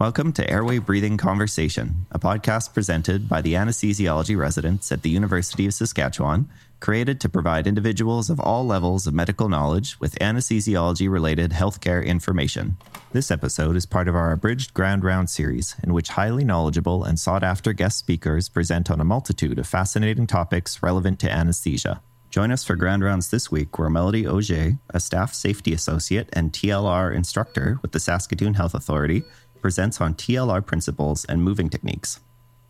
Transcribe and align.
Welcome 0.00 0.32
to 0.34 0.48
Airway 0.48 0.78
Breathing 0.78 1.16
Conversation, 1.16 2.06
a 2.12 2.20
podcast 2.20 2.72
presented 2.72 3.28
by 3.28 3.42
the 3.42 3.54
anesthesiology 3.54 4.38
residents 4.38 4.92
at 4.92 5.02
the 5.02 5.10
University 5.10 5.66
of 5.66 5.74
Saskatchewan, 5.74 6.48
created 6.78 7.20
to 7.20 7.28
provide 7.28 7.66
individuals 7.66 8.30
of 8.30 8.38
all 8.38 8.64
levels 8.64 9.08
of 9.08 9.14
medical 9.14 9.48
knowledge 9.48 9.98
with 9.98 10.16
anesthesiology 10.20 11.10
related 11.10 11.50
healthcare 11.50 12.06
information. 12.06 12.76
This 13.10 13.32
episode 13.32 13.74
is 13.74 13.86
part 13.86 14.06
of 14.06 14.14
our 14.14 14.30
Abridged 14.30 14.72
Grand 14.72 15.02
Round 15.02 15.28
series, 15.28 15.74
in 15.82 15.92
which 15.92 16.10
highly 16.10 16.44
knowledgeable 16.44 17.02
and 17.02 17.18
sought 17.18 17.42
after 17.42 17.72
guest 17.72 17.98
speakers 17.98 18.48
present 18.48 18.92
on 18.92 19.00
a 19.00 19.04
multitude 19.04 19.58
of 19.58 19.66
fascinating 19.66 20.28
topics 20.28 20.80
relevant 20.80 21.18
to 21.18 21.28
anesthesia. 21.28 22.00
Join 22.30 22.52
us 22.52 22.62
for 22.62 22.76
Grand 22.76 23.02
Rounds 23.02 23.30
this 23.30 23.50
week, 23.50 23.78
where 23.78 23.88
Melody 23.88 24.28
Auger, 24.28 24.78
a 24.90 25.00
staff 25.00 25.32
safety 25.32 25.72
associate 25.72 26.28
and 26.34 26.52
TLR 26.52 27.14
instructor 27.14 27.78
with 27.80 27.92
the 27.92 27.98
Saskatoon 27.98 28.52
Health 28.52 28.74
Authority, 28.74 29.24
presents 29.60 30.00
on 30.00 30.14
TLR 30.14 30.64
principles 30.64 31.24
and 31.24 31.42
moving 31.42 31.68
techniques. 31.68 32.20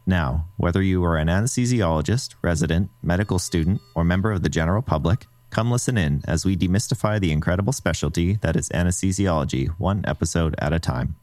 Now, 0.06 0.48
whether 0.56 0.82
you 0.82 1.04
are 1.04 1.18
an 1.18 1.28
anesthesiologist, 1.28 2.34
resident, 2.40 2.88
medical 3.02 3.38
student, 3.38 3.80
or 3.94 4.04
member 4.04 4.32
of 4.32 4.42
the 4.42 4.48
general 4.48 4.80
public, 4.80 5.26
come 5.50 5.70
listen 5.70 5.98
in 5.98 6.22
as 6.26 6.44
we 6.44 6.56
demystify 6.56 7.20
the 7.20 7.30
incredible 7.30 7.72
specialty 7.72 8.36
that 8.36 8.56
is 8.56 8.70
anesthesiology, 8.70 9.68
one 9.78 10.04
episode 10.06 10.54
at 10.58 10.72
a 10.72 10.78
time. 10.78 11.16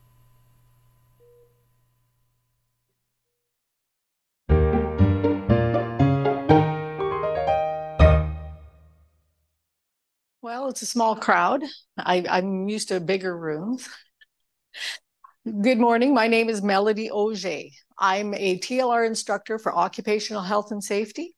Well, 10.45 10.69
it's 10.69 10.83
a 10.83 10.85
small 10.85 11.15
crowd. 11.15 11.63
I, 11.97 12.17
am 12.27 12.69
used 12.69 12.89
to 12.89 12.99
bigger 12.99 13.35
rooms. 13.35 13.89
Good 15.45 15.77
morning. 15.77 16.11
My 16.11 16.27
name 16.27 16.49
is 16.49 16.63
Melody 16.63 17.11
Auger. 17.11 17.69
I'm 17.99 18.33
a 18.33 18.57
TLR 18.57 19.05
instructor 19.05 19.59
for 19.59 19.75
occupational 19.75 20.41
health 20.41 20.71
and 20.71 20.83
safety. 20.83 21.34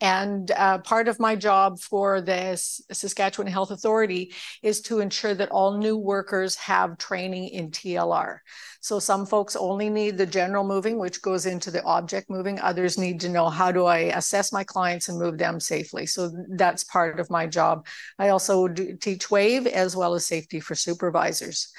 And 0.00 0.50
uh, 0.50 0.78
part 0.78 1.06
of 1.06 1.20
my 1.20 1.36
job 1.36 1.78
for 1.78 2.20
the 2.20 2.56
Saskatchewan 2.56 3.50
Health 3.50 3.70
Authority 3.70 4.34
is 4.62 4.80
to 4.82 5.00
ensure 5.00 5.34
that 5.34 5.50
all 5.50 5.78
new 5.78 5.96
workers 5.96 6.56
have 6.56 6.98
training 6.98 7.48
in 7.48 7.70
TLR. 7.70 8.38
So 8.80 8.98
some 8.98 9.24
folks 9.24 9.56
only 9.56 9.88
need 9.88 10.18
the 10.18 10.26
general 10.26 10.64
moving, 10.64 10.98
which 10.98 11.22
goes 11.22 11.46
into 11.46 11.70
the 11.70 11.82
object 11.84 12.28
moving. 12.28 12.60
Others 12.60 12.98
need 12.98 13.20
to 13.20 13.28
know 13.28 13.48
how 13.48 13.70
do 13.70 13.86
I 13.86 13.98
assess 13.98 14.52
my 14.52 14.64
clients 14.64 15.08
and 15.08 15.18
move 15.18 15.38
them 15.38 15.60
safely. 15.60 16.06
So 16.06 16.30
that's 16.50 16.84
part 16.84 17.20
of 17.20 17.30
my 17.30 17.46
job. 17.46 17.86
I 18.18 18.28
also 18.30 18.68
teach 18.68 19.30
WAVE 19.30 19.66
as 19.68 19.96
well 19.96 20.14
as 20.14 20.26
safety 20.26 20.60
for 20.60 20.74
supervisors. 20.74 21.72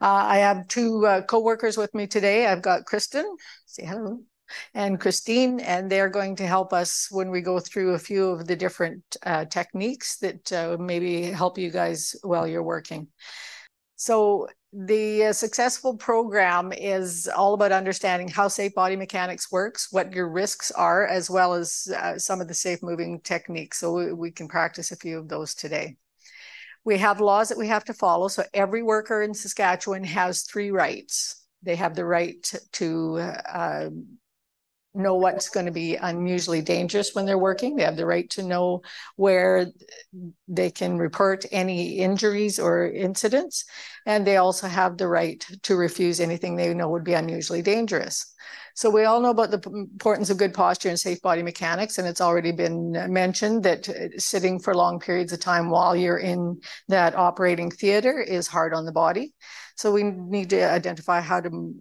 Uh, 0.00 0.24
I 0.28 0.38
have 0.38 0.68
two 0.68 1.06
uh, 1.06 1.22
co-workers 1.22 1.76
with 1.76 1.94
me 1.94 2.06
today. 2.06 2.46
I've 2.46 2.62
got 2.62 2.84
Kristen. 2.84 3.36
Say 3.66 3.86
hello 3.86 4.20
and 4.74 5.00
Christine, 5.00 5.60
and 5.60 5.90
they're 5.90 6.08
going 6.08 6.36
to 6.36 6.46
help 6.46 6.72
us 6.72 7.08
when 7.10 7.30
we 7.30 7.40
go 7.40 7.60
through 7.60 7.94
a 7.94 7.98
few 7.98 8.28
of 8.30 8.46
the 8.46 8.56
different 8.56 9.02
uh, 9.24 9.44
techniques 9.46 10.16
that 10.18 10.52
uh, 10.52 10.76
maybe 10.78 11.22
help 11.24 11.58
you 11.58 11.70
guys 11.70 12.16
while 12.22 12.46
you're 12.46 12.62
working. 12.62 13.08
So 13.96 14.48
the 14.72 15.26
uh, 15.26 15.32
successful 15.32 15.96
program 15.96 16.72
is 16.72 17.28
all 17.28 17.52
about 17.54 17.72
understanding 17.72 18.28
how 18.28 18.48
safe 18.48 18.74
body 18.74 18.96
mechanics 18.96 19.52
works, 19.52 19.92
what 19.92 20.12
your 20.12 20.28
risks 20.28 20.70
are, 20.70 21.06
as 21.06 21.28
well 21.28 21.52
as 21.52 21.88
uh, 21.96 22.18
some 22.18 22.40
of 22.40 22.48
the 22.48 22.54
safe 22.54 22.82
moving 22.82 23.20
techniques. 23.20 23.78
So 23.78 23.92
we, 23.92 24.12
we 24.12 24.30
can 24.30 24.48
practice 24.48 24.90
a 24.90 24.96
few 24.96 25.18
of 25.18 25.28
those 25.28 25.54
today. 25.54 25.96
We 26.84 26.98
have 26.98 27.20
laws 27.20 27.50
that 27.50 27.58
we 27.58 27.68
have 27.68 27.84
to 27.84 27.94
follow. 27.94 28.28
So 28.28 28.44
every 28.54 28.82
worker 28.82 29.22
in 29.22 29.34
Saskatchewan 29.34 30.04
has 30.04 30.42
three 30.42 30.70
rights. 30.70 31.44
They 31.62 31.76
have 31.76 31.94
the 31.94 32.04
right 32.04 32.52
to 32.72 33.18
uh, 33.18 33.90
know 34.94 35.14
what's 35.14 35.48
going 35.48 35.66
to 35.66 35.72
be 35.72 35.96
unusually 35.96 36.60
dangerous 36.60 37.14
when 37.14 37.24
they're 37.24 37.38
working. 37.38 37.76
They 37.76 37.84
have 37.84 37.96
the 37.96 38.06
right 38.06 38.28
to 38.30 38.42
know 38.42 38.82
where 39.16 39.66
they 40.48 40.70
can 40.70 40.98
report 40.98 41.44
any 41.50 41.98
injuries 41.98 42.58
or 42.58 42.90
incidents. 42.90 43.64
And 44.06 44.26
they 44.26 44.36
also 44.36 44.66
have 44.66 44.98
the 44.98 45.08
right 45.08 45.44
to 45.62 45.76
refuse 45.76 46.20
anything 46.20 46.56
they 46.56 46.74
know 46.74 46.90
would 46.90 47.04
be 47.04 47.14
unusually 47.14 47.62
dangerous. 47.62 48.34
So 48.74 48.88
we 48.88 49.04
all 49.04 49.20
know 49.20 49.30
about 49.30 49.50
the 49.50 49.60
importance 49.70 50.30
of 50.30 50.38
good 50.38 50.54
posture 50.54 50.88
and 50.88 50.98
safe 50.98 51.20
body 51.20 51.42
mechanics, 51.42 51.98
and 51.98 52.08
it's 52.08 52.22
already 52.22 52.52
been 52.52 52.92
mentioned 53.12 53.64
that 53.64 53.88
uh, 53.88 54.18
sitting 54.18 54.58
for 54.58 54.74
long 54.74 54.98
periods 54.98 55.32
of 55.32 55.40
time 55.40 55.68
while 55.68 55.94
you're 55.94 56.18
in 56.18 56.58
that 56.88 57.14
operating 57.14 57.70
theater 57.70 58.18
is 58.18 58.46
hard 58.48 58.72
on 58.72 58.86
the 58.86 58.92
body. 58.92 59.34
So 59.76 59.92
we 59.92 60.04
need 60.04 60.50
to 60.50 60.70
identify 60.70 61.20
how 61.20 61.40
to 61.40 61.74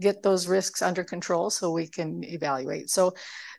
get 0.00 0.22
those 0.22 0.46
risks 0.46 0.82
under 0.82 1.02
control 1.02 1.50
so 1.50 1.70
we 1.70 1.86
can 1.86 2.22
evaluate. 2.24 2.90
So 2.90 3.14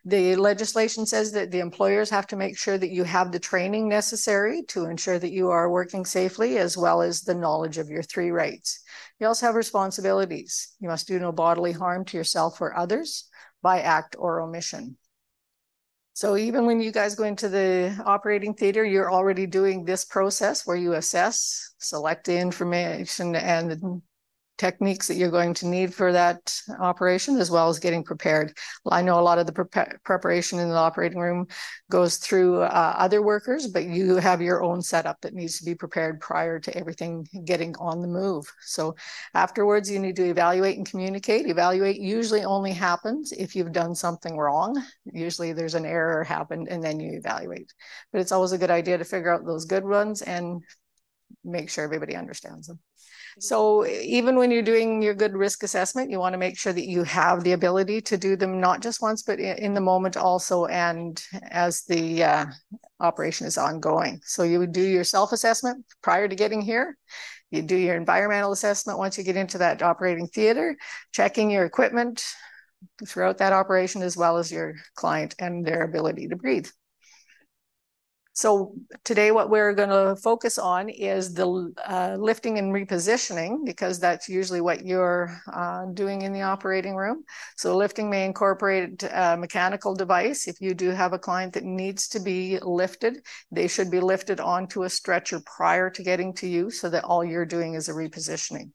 the 0.06 0.36
legislation 0.36 1.06
says 1.06 1.32
that 1.34 1.52
the 1.52 1.60
employers 1.60 2.10
have 2.12 2.28
to 2.28 2.36
make 2.36 2.58
sure 2.58 2.78
that 2.78 2.92
you 2.92 3.04
have 3.04 3.32
the 3.32 3.40
training 3.40 3.90
necessary 3.90 4.64
to 4.70 4.86
ensure 4.86 5.20
that 5.20 5.32
you 5.32 5.50
are 5.50 5.70
working 5.70 6.06
safely 6.06 6.58
as 6.58 6.78
well 6.78 7.02
as 7.02 7.22
the 7.22 7.36
knowledge 7.36 7.78
of 7.78 7.90
your 7.90 8.04
three 8.04 8.30
rights. 8.30 8.84
You 9.20 9.28
also 9.28 9.48
have 9.48 9.56
responsibilities. 9.56 10.74
You 10.80 10.90
must 10.90 11.08
do 11.08 11.20
no 11.20 11.32
bodily 11.32 11.72
harm 11.72 12.06
to 12.06 12.18
yourself 12.18 12.62
or 12.62 12.78
others 12.78 13.28
by 13.62 13.82
act 13.82 14.16
or 14.18 14.42
omission. 14.42 14.98
So 16.14 16.36
even 16.36 16.66
when 16.66 16.82
you 16.82 16.92
guys 16.92 17.14
go 17.14 17.26
into 17.26 17.48
the 17.48 17.96
operating 18.06 18.56
theater, 18.56 18.84
you're 18.84 19.12
already 19.12 19.46
doing 19.46 19.86
this 19.86 20.04
process 20.04 20.66
where 20.66 20.78
you 20.78 20.94
assess, 20.94 21.76
select 21.78 22.26
the 22.26 22.40
information 22.40 23.36
and 23.36 24.02
techniques 24.58 25.08
that 25.08 25.16
you're 25.16 25.32
going 25.32 25.54
to 25.54 25.68
need 25.68 25.94
for 25.94 26.12
that 26.12 26.60
operation, 26.80 27.38
as 27.38 27.52
well 27.52 27.70
as 27.70 27.80
getting 27.80 28.04
prepared. 28.04 28.58
I 28.90 29.02
know 29.02 29.20
a 29.20 29.22
lot 29.22 29.38
of 29.38 29.46
the 29.46 29.54
pre- 29.54 29.98
preparation 30.04 30.60
in 30.60 30.70
the 30.70 30.76
operating 30.76 31.20
room 31.20 31.48
goes 31.90 32.18
through 32.18 32.62
uh, 32.62 32.96
other 32.98 33.22
workers, 33.22 33.68
but 33.68 33.86
you 33.86 34.16
have 34.16 34.42
your 34.42 34.64
own 34.64 34.82
setup 34.82 35.22
that 35.22 35.34
needs 35.34 35.60
to 35.60 35.66
be 35.66 35.76
prepared 35.76 36.20
prior 36.20 36.60
to 36.60 36.76
everything 36.76 37.28
getting 37.46 37.76
on 37.78 38.02
the 38.02 38.08
move. 38.08 38.46
So 38.62 38.96
afterwards, 39.34 39.90
you 39.90 40.00
need 40.00 40.16
to 40.16 40.26
evaluate 40.26 40.78
and 40.78 40.90
communicate. 40.90 41.48
Evaluate 41.48 42.00
usually 42.00 42.44
only 42.44 42.72
happens 42.72 43.32
if 43.32 43.56
you've 43.56 43.72
done 43.72 43.96
something 43.96 44.38
wrong. 44.38 44.82
Usually 45.06 45.54
there's 45.54 45.76
an 45.76 45.86
error 45.86 46.24
happened 46.24 46.68
and 46.68 46.84
then 46.84 47.00
you 47.00 47.18
evaluate. 47.18 47.72
But 48.12 48.22
it's 48.22 48.32
always 48.32 48.52
a 48.52 48.58
good 48.58 48.72
idea 48.72 48.98
to 48.98 49.06
figure 49.06 49.34
out 49.34 49.46
those 49.46 49.66
good 49.66 49.86
ones 49.86 50.22
and 50.22 50.64
make 51.44 51.70
sure 51.70 51.84
everybody 51.84 52.16
understands 52.16 52.68
them. 52.68 52.80
So 53.40 53.86
even 53.86 54.36
when 54.36 54.50
you're 54.50 54.64
doing 54.64 55.02
your 55.02 55.14
good 55.14 55.34
risk 55.34 55.62
assessment, 55.62 56.10
you 56.10 56.20
want 56.20 56.34
to 56.34 56.40
make 56.40 56.58
sure 56.58 56.74
that 56.74 56.88
you 56.88 57.04
have 57.04 57.44
the 57.44 57.52
ability 57.52 58.02
to 58.02 58.18
do 58.18 58.36
them 58.36 58.60
not 58.60 58.82
just 58.82 59.02
once, 59.02 59.22
but 59.22 59.40
in 59.40 59.74
the 59.74 59.82
moment 59.82 60.18
also, 60.18 60.66
and 60.66 61.22
as 61.52 61.84
the 61.84 62.24
uh, 62.24 62.46
operation 63.00 63.46
is 63.46 63.58
ongoing. 63.58 64.20
So 64.24 64.44
you 64.44 64.58
would 64.60 64.72
do 64.72 64.82
your 64.82 65.04
self-assessment 65.04 65.86
prior 66.02 66.28
to 66.28 66.36
getting 66.36 66.62
here. 66.62 66.98
You 67.52 67.62
do 67.62 67.76
your 67.76 67.96
environmental 67.96 68.52
assessment 68.52 68.98
once 68.98 69.18
you 69.18 69.24
get 69.24 69.38
into 69.38 69.60
that 69.60 69.82
operating 69.82 70.28
theater, 70.28 70.76
checking 71.14 71.52
your 71.52 71.66
equipment 71.66 72.24
throughout 73.08 73.38
that 73.38 73.54
operation, 73.54 74.02
as 74.02 74.18
well 74.18 74.38
as 74.38 74.52
your 74.52 74.74
client 74.96 75.36
and 75.40 75.66
their 75.66 75.84
ability 75.84 76.28
to 76.30 76.36
breathe. 76.36 76.68
So 78.38 78.76
today 79.04 79.32
what 79.32 79.50
we're 79.50 79.74
going 79.74 79.90
to 79.90 80.16
focus 80.16 80.60
on 80.60 80.90
is 80.90 81.34
the 81.34 81.74
uh, 81.90 82.18
lifting 82.20 82.60
and 82.60 82.72
repositioning 82.72 83.66
because 83.66 84.00
that's 84.00 84.30
usually 84.30 84.62
what 84.62 84.86
you're 84.86 85.42
uh, 85.52 85.86
doing 85.96 86.22
in 86.22 86.34
the 86.34 86.44
operating 86.44 86.96
room. 86.96 87.24
So 87.56 87.76
lifting 87.76 88.12
may 88.12 88.26
incorporate 88.26 89.02
a 89.02 89.36
mechanical 89.36 89.96
device. 89.96 90.48
If 90.48 90.62
you 90.62 90.76
do 90.76 90.92
have 90.92 91.14
a 91.14 91.18
client 91.18 91.54
that 91.54 91.64
needs 91.64 92.08
to 92.10 92.20
be 92.20 92.60
lifted, 92.62 93.26
they 93.52 93.68
should 93.68 93.90
be 93.90 94.02
lifted 94.02 94.40
onto 94.40 94.84
a 94.84 94.90
stretcher 94.92 95.42
prior 95.44 95.90
to 95.90 96.04
getting 96.04 96.32
to 96.36 96.48
you 96.48 96.70
so 96.70 96.92
that 96.92 97.06
all 97.06 97.26
you're 97.26 97.44
doing 97.44 97.74
is 97.74 97.90
a 97.90 97.94
repositioning. 97.94 98.70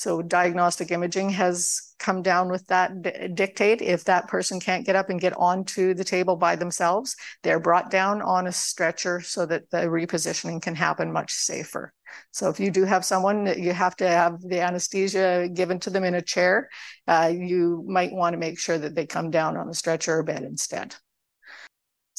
So 0.00 0.22
diagnostic 0.22 0.92
imaging 0.92 1.28
has 1.28 1.92
come 1.98 2.22
down 2.22 2.50
with 2.50 2.66
that 2.68 3.34
dictate. 3.34 3.82
If 3.82 4.04
that 4.04 4.28
person 4.28 4.58
can't 4.58 4.86
get 4.86 4.96
up 4.96 5.10
and 5.10 5.20
get 5.20 5.36
onto 5.36 5.92
the 5.92 6.04
table 6.04 6.36
by 6.36 6.56
themselves, 6.56 7.14
they're 7.42 7.60
brought 7.60 7.90
down 7.90 8.22
on 8.22 8.46
a 8.46 8.52
stretcher 8.52 9.20
so 9.20 9.44
that 9.44 9.68
the 9.68 9.82
repositioning 9.88 10.62
can 10.62 10.74
happen 10.74 11.12
much 11.12 11.32
safer. 11.32 11.92
So 12.30 12.48
if 12.48 12.58
you 12.58 12.70
do 12.70 12.84
have 12.84 13.04
someone 13.04 13.44
that 13.44 13.58
you 13.58 13.74
have 13.74 13.94
to 13.96 14.08
have 14.08 14.40
the 14.40 14.62
anesthesia 14.62 15.50
given 15.52 15.78
to 15.80 15.90
them 15.90 16.04
in 16.04 16.14
a 16.14 16.22
chair, 16.22 16.70
uh, 17.06 17.30
you 17.30 17.84
might 17.86 18.10
want 18.10 18.32
to 18.32 18.38
make 18.38 18.58
sure 18.58 18.78
that 18.78 18.94
they 18.94 19.04
come 19.04 19.30
down 19.30 19.58
on 19.58 19.68
a 19.68 19.74
stretcher 19.74 20.20
or 20.20 20.22
bed 20.22 20.44
instead. 20.44 20.96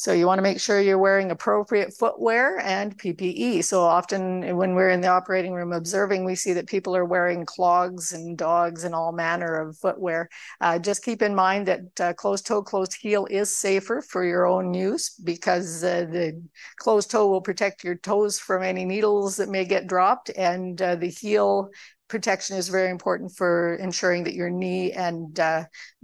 So 0.02 0.12
you 0.12 0.26
want 0.26 0.38
to 0.38 0.42
make 0.42 0.58
sure 0.58 0.80
you're 0.80 0.98
wearing 0.98 1.30
appropriate 1.30 1.94
footwear 1.96 2.58
and 2.58 2.98
PPE. 2.98 3.62
So 3.62 3.82
often 3.82 4.56
when 4.56 4.74
we're 4.74 4.90
in 4.90 5.00
the 5.00 5.06
operating 5.06 5.52
room 5.52 5.72
observing, 5.72 6.24
we 6.24 6.34
see 6.34 6.54
that 6.54 6.66
people 6.66 6.96
are 6.96 7.04
wearing 7.04 7.46
clogs 7.46 8.12
and 8.12 8.36
dogs 8.36 8.82
and 8.82 8.96
all 8.96 9.12
manner 9.12 9.54
of 9.54 9.78
footwear. 9.78 10.28
Uh, 10.60 10.80
just 10.80 11.04
keep 11.04 11.22
in 11.22 11.36
mind 11.36 11.68
that 11.68 12.00
uh, 12.00 12.12
closed 12.14 12.44
toe, 12.44 12.64
closed 12.64 12.96
heel 13.00 13.28
is 13.30 13.56
safer 13.56 14.02
for 14.02 14.24
your 14.24 14.44
own 14.44 14.74
use 14.74 15.10
because 15.10 15.84
uh, 15.84 16.04
the 16.10 16.42
closed 16.78 17.12
toe 17.12 17.28
will 17.28 17.40
protect 17.40 17.84
your 17.84 17.94
toes 17.94 18.40
from 18.40 18.64
any 18.64 18.84
needles 18.84 19.36
that 19.36 19.50
may 19.50 19.64
get 19.64 19.86
dropped 19.86 20.30
and 20.30 20.82
uh, 20.82 20.96
the 20.96 21.10
heel 21.10 21.68
protection 22.08 22.56
is 22.56 22.68
very 22.68 22.90
important 22.90 23.30
for 23.36 23.76
ensuring 23.76 24.24
that 24.24 24.34
your 24.34 24.50
knee 24.50 24.90
and 24.90 25.38
uh, 25.38 25.62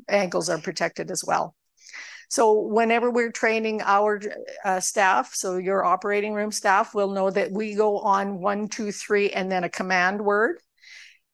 ankles 0.08 0.48
are 0.48 0.58
protected 0.58 1.10
as 1.10 1.24
well. 1.26 1.56
So 2.28 2.60
whenever 2.60 3.10
we're 3.10 3.32
training 3.32 3.80
our 3.82 4.20
uh, 4.64 4.80
staff, 4.80 5.34
so 5.34 5.56
your 5.56 5.84
operating 5.84 6.34
room 6.34 6.52
staff 6.52 6.94
will 6.94 7.10
know 7.10 7.30
that 7.30 7.50
we 7.50 7.74
go 7.74 7.98
on 7.98 8.40
one, 8.40 8.68
two, 8.68 8.92
three, 8.92 9.30
and 9.30 9.50
then 9.50 9.64
a 9.64 9.70
command 9.70 10.20
word. 10.20 10.60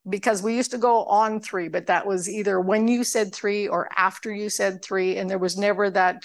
Because 0.07 0.43
we 0.43 0.55
used 0.55 0.73
to 0.73 0.79
go 0.79 1.05
on 1.05 1.41
three, 1.41 1.69
but 1.69 1.87
that 1.87 2.07
was 2.07 2.29
either 2.29 2.61
when 2.61 2.89
you 2.89 3.05
said 3.05 3.35
three 3.35 3.69
or 3.69 3.89
after 3.97 4.31
you 4.31 4.51
said 4.51 4.85
three, 4.85 5.17
and 5.17 5.31
there 5.31 5.39
was 5.39 5.57
never 5.57 5.89
that 5.91 6.23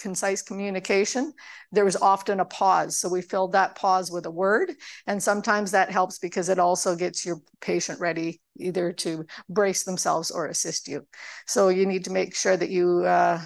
concise 0.00 0.42
communication, 0.42 1.32
there 1.72 1.84
was 1.84 1.96
often 1.96 2.40
a 2.40 2.44
pause. 2.44 2.98
So 2.98 3.08
we 3.08 3.22
filled 3.22 3.52
that 3.52 3.76
pause 3.76 4.10
with 4.10 4.26
a 4.26 4.30
word. 4.30 4.72
And 5.06 5.22
sometimes 5.22 5.70
that 5.70 5.90
helps 5.90 6.18
because 6.18 6.48
it 6.48 6.58
also 6.58 6.96
gets 6.96 7.24
your 7.24 7.40
patient 7.60 8.00
ready 8.00 8.40
either 8.58 8.92
to 8.92 9.26
brace 9.48 9.84
themselves 9.84 10.30
or 10.30 10.46
assist 10.46 10.88
you. 10.88 11.06
So 11.46 11.68
you 11.68 11.86
need 11.86 12.04
to 12.04 12.12
make 12.12 12.34
sure 12.34 12.56
that 12.56 12.70
you 12.70 13.04
uh, 13.04 13.40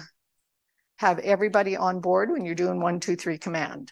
have 0.97 1.19
everybody 1.19 1.75
on 1.75 1.99
board 1.99 2.31
when 2.31 2.45
you're 2.45 2.55
doing 2.55 2.79
one, 2.79 2.99
two, 2.99 3.15
three 3.15 3.37
command. 3.37 3.91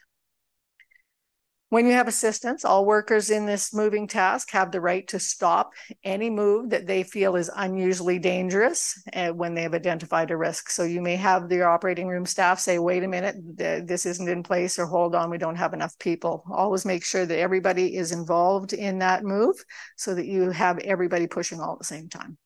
When 1.73 1.87
you 1.87 1.93
have 1.93 2.07
assistance, 2.07 2.63
all 2.63 2.85
workers 2.85 3.31
in 3.31 3.47
this 3.47 3.73
moving 3.73 4.07
task 4.07 4.51
have 4.51 4.71
the 4.71 4.79
right 4.79 5.07
to 5.07 5.17
stop 5.17 5.71
any 6.03 6.29
move 6.29 6.69
that 6.69 6.85
they 6.85 7.01
feel 7.01 7.35
is 7.35 7.49
unusually 7.55 8.19
dangerous 8.19 9.01
uh, 9.11 9.29
when 9.29 9.55
they 9.55 9.63
have 9.63 9.73
identified 9.73 10.29
a 10.29 10.37
risk. 10.37 10.69
So 10.69 10.83
you 10.83 11.01
may 11.01 11.15
have 11.15 11.51
your 11.51 11.67
operating 11.67 12.07
room 12.07 12.27
staff 12.27 12.59
say, 12.59 12.77
wait 12.77 13.01
a 13.01 13.07
minute, 13.07 13.37
this 13.57 14.05
isn't 14.05 14.29
in 14.29 14.43
place, 14.43 14.77
or 14.77 14.85
hold 14.85 15.15
on, 15.15 15.31
we 15.31 15.39
don't 15.39 15.55
have 15.55 15.73
enough 15.73 15.97
people. 15.97 16.43
Always 16.51 16.85
make 16.85 17.03
sure 17.03 17.25
that 17.25 17.39
everybody 17.39 17.95
is 17.95 18.11
involved 18.11 18.73
in 18.73 18.99
that 18.99 19.23
move 19.23 19.55
so 19.97 20.13
that 20.13 20.27
you 20.27 20.51
have 20.51 20.77
everybody 20.77 21.25
pushing 21.25 21.59
all 21.59 21.73
at 21.73 21.79
the 21.79 21.85
same 21.85 22.07
time. 22.07 22.37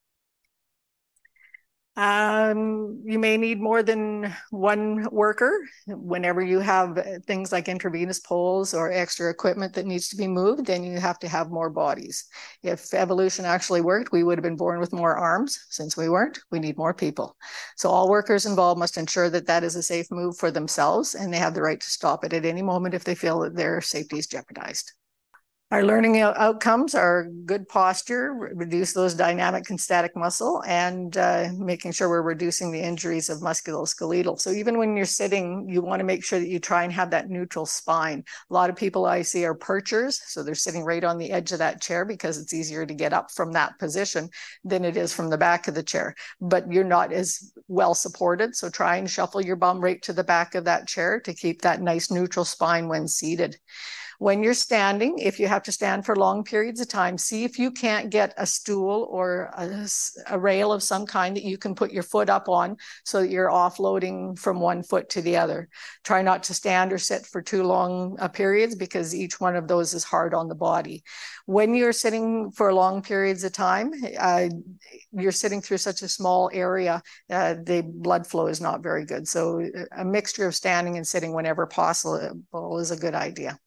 Um, 1.97 3.01
you 3.05 3.17
may 3.17 3.37
need 3.37 3.59
more 3.59 3.81
than 3.81 4.31
one 4.51 5.07
worker 5.11 5.51
whenever 5.87 6.43
you 6.43 6.59
have 6.59 7.23
things 7.25 7.51
like 7.51 7.67
intravenous 7.67 8.19
poles 8.19 8.75
or 8.75 8.91
extra 8.91 9.31
equipment 9.31 9.73
that 9.73 9.87
needs 9.87 10.07
to 10.09 10.15
be 10.15 10.27
moved, 10.27 10.67
then 10.67 10.83
you 10.83 10.99
have 10.99 11.17
to 11.19 11.27
have 11.27 11.49
more 11.49 11.71
bodies. 11.71 12.25
If 12.61 12.93
evolution 12.93 13.45
actually 13.45 13.81
worked, 13.81 14.11
we 14.11 14.23
would 14.23 14.37
have 14.37 14.43
been 14.43 14.55
born 14.55 14.79
with 14.79 14.93
more 14.93 15.17
arms. 15.17 15.65
Since 15.69 15.97
we 15.97 16.07
weren't, 16.07 16.37
we 16.51 16.59
need 16.59 16.77
more 16.77 16.93
people. 16.93 17.35
So 17.77 17.89
all 17.89 18.09
workers 18.09 18.45
involved 18.45 18.77
must 18.77 18.97
ensure 18.97 19.31
that 19.31 19.47
that 19.47 19.63
is 19.63 19.75
a 19.75 19.81
safe 19.81 20.11
move 20.11 20.37
for 20.37 20.51
themselves 20.51 21.15
and 21.15 21.33
they 21.33 21.39
have 21.39 21.55
the 21.55 21.63
right 21.63 21.81
to 21.81 21.89
stop 21.89 22.23
it 22.23 22.31
at 22.31 22.45
any 22.45 22.61
moment 22.61 22.93
if 22.93 23.05
they 23.05 23.15
feel 23.15 23.39
that 23.39 23.55
their 23.55 23.81
safety 23.81 24.19
is 24.19 24.27
jeopardized. 24.27 24.91
Our 25.69 25.83
learning 25.83 26.17
outcomes 26.21 26.95
are 26.95 27.27
good 27.43 27.67
posture, 27.67 28.33
reduce 28.33 28.93
those 28.93 29.13
dynamic 29.13 29.69
and 29.69 29.77
static 29.77 30.15
muscle, 30.15 30.63
and 30.65 31.17
uh, 31.17 31.49
making 31.57 31.91
sure 31.91 32.07
we're 32.07 32.21
reducing 32.21 32.71
the 32.71 32.79
injuries 32.79 33.27
of 33.27 33.39
musculoskeletal. 33.39 34.39
So 34.39 34.51
even 34.51 34.77
when 34.77 34.95
you're 34.95 35.05
sitting, 35.05 35.67
you 35.67 35.81
want 35.81 35.99
to 35.99 36.05
make 36.05 36.23
sure 36.23 36.39
that 36.39 36.47
you 36.47 36.59
try 36.59 36.85
and 36.85 36.93
have 36.93 37.09
that 37.09 37.29
neutral 37.29 37.65
spine. 37.65 38.23
A 38.49 38.53
lot 38.53 38.69
of 38.69 38.77
people 38.77 39.05
I 39.05 39.23
see 39.23 39.43
are 39.43 39.53
perchers, 39.53 40.21
so 40.25 40.41
they're 40.41 40.55
sitting 40.55 40.85
right 40.85 41.03
on 41.03 41.17
the 41.17 41.31
edge 41.31 41.51
of 41.51 41.59
that 41.59 41.81
chair 41.81 42.05
because 42.05 42.37
it's 42.37 42.53
easier 42.53 42.85
to 42.85 42.93
get 42.93 43.11
up 43.11 43.29
from 43.31 43.51
that 43.51 43.77
position 43.77 44.29
than 44.63 44.85
it 44.85 44.95
is 44.95 45.13
from 45.13 45.29
the 45.29 45.37
back 45.37 45.67
of 45.67 45.75
the 45.75 45.83
chair. 45.83 46.15
But 46.39 46.71
you're 46.71 46.85
not 46.85 47.11
as 47.11 47.51
well 47.67 47.93
supported, 47.93 48.55
so 48.55 48.69
try 48.69 48.95
and 48.95 49.09
shuffle 49.09 49.41
your 49.41 49.57
bum 49.57 49.81
right 49.81 50.01
to 50.03 50.13
the 50.13 50.23
back 50.23 50.55
of 50.55 50.63
that 50.63 50.87
chair 50.87 51.19
to 51.19 51.33
keep 51.33 51.63
that 51.63 51.81
nice 51.81 52.09
neutral 52.09 52.45
spine 52.45 52.87
when 52.87 53.09
seated. 53.09 53.57
When 54.19 54.41
you're 54.41 54.55
standing, 54.55 55.19
if 55.19 55.39
you 55.39 55.47
have 55.47 55.61
to 55.63 55.71
stand 55.71 56.03
for 56.03 56.15
long 56.15 56.43
periods 56.43 56.81
of 56.81 56.87
time, 56.87 57.19
see 57.19 57.43
if 57.43 57.59
you 57.59 57.69
can't 57.69 58.09
get 58.09 58.33
a 58.37 58.47
stool 58.47 59.07
or 59.11 59.51
a, 59.55 59.87
a 60.27 60.39
rail 60.39 60.71
of 60.71 60.81
some 60.81 61.05
kind 61.05 61.35
that 61.35 61.43
you 61.43 61.59
can 61.59 61.75
put 61.75 61.91
your 61.91 62.01
foot 62.01 62.27
up 62.27 62.49
on 62.49 62.77
so 63.05 63.21
that 63.21 63.29
you're 63.29 63.49
offloading 63.49 64.37
from 64.39 64.59
one 64.59 64.81
foot 64.81 65.09
to 65.09 65.21
the 65.21 65.37
other. 65.37 65.69
Try 66.03 66.23
not 66.23 66.41
to 66.43 66.55
stand 66.55 66.91
or 66.91 66.97
sit 66.97 67.27
for 67.27 67.43
too 67.43 67.61
long 67.61 68.17
uh, 68.19 68.27
periods 68.27 68.73
because 68.73 69.13
each 69.13 69.39
one 69.39 69.55
of 69.55 69.67
those 69.67 69.93
is 69.93 70.03
hard 70.03 70.33
on 70.33 70.47
the 70.47 70.55
body. 70.55 71.03
When 71.45 71.75
you're 71.75 71.93
sitting 71.93 72.49
for 72.49 72.73
long 72.73 73.03
periods 73.03 73.43
of 73.43 73.51
time, 73.51 73.91
uh, 74.19 74.49
you're 75.11 75.31
sitting 75.31 75.61
through 75.61 75.77
such 75.77 76.01
a 76.01 76.07
small 76.07 76.49
area, 76.51 77.03
uh, 77.29 77.53
the 77.63 77.83
blood 77.85 78.25
flow 78.25 78.47
is 78.47 78.61
not 78.61 78.81
very 78.81 79.05
good. 79.05 79.27
So 79.27 79.63
a 79.95 80.03
mixture 80.03 80.47
of 80.47 80.55
standing 80.55 80.97
and 80.97 81.05
sitting 81.05 81.33
whenever 81.33 81.67
possible 81.67 82.79
is 82.79 82.89
a 82.89 82.97
good 82.97 83.13
idea. 83.13 83.59